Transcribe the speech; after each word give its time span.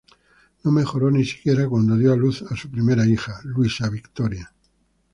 No 0.63 0.71
mejoró 0.71 1.11
ni 1.11 1.23
siquiera 1.23 1.69
cuando 1.69 1.95
dio 1.95 2.11
a 2.11 2.15
luz 2.15 2.41
a 2.49 2.55
su 2.55 2.71
primera 2.71 3.05
hija, 3.05 3.39
Luisa 3.43 3.87
Victoria. 3.87 4.51